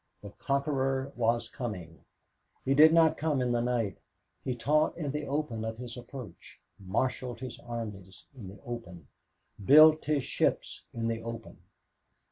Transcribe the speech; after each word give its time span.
The 0.23 0.31
conqueror 0.31 1.13
was 1.15 1.47
coming. 1.47 2.03
He 2.65 2.73
did 2.73 2.91
not 2.91 3.17
come 3.19 3.39
in 3.39 3.51
the 3.51 3.61
night. 3.61 3.99
He 4.43 4.55
taught 4.55 4.97
in 4.97 5.11
the 5.11 5.27
open 5.27 5.63
of 5.63 5.77
his 5.77 5.95
approach 5.95 6.57
marshaled 6.79 7.39
his 7.39 7.59
armies 7.59 8.23
in 8.35 8.47
the 8.47 8.59
open 8.65 9.09
built 9.63 10.05
his 10.05 10.23
ships 10.23 10.81
in 10.91 11.07
the 11.07 11.21
open. 11.21 11.59